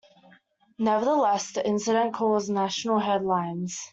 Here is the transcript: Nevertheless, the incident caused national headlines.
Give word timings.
Nevertheless, 0.79 1.51
the 1.51 1.63
incident 1.63 2.15
caused 2.15 2.49
national 2.49 2.97
headlines. 2.97 3.79